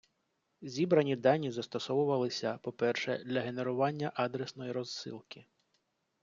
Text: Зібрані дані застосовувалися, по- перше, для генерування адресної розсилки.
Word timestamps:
Зібрані 0.61 1.15
дані 1.15 1.51
застосовувалися, 1.51 2.57
по- 2.63 2.71
перше, 2.71 3.17
для 3.25 3.41
генерування 3.41 4.11
адресної 4.15 4.71
розсилки. 4.71 5.45